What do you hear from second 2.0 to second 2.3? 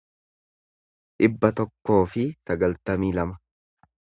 fi